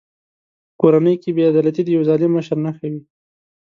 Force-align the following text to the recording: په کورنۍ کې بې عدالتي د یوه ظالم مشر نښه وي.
په 0.69 0.75
کورنۍ 0.81 1.15
کې 1.21 1.29
بې 1.35 1.43
عدالتي 1.51 1.81
د 1.83 1.89
یوه 1.95 2.05
ظالم 2.09 2.31
مشر 2.37 2.57
نښه 2.65 2.85
وي. 2.91 3.01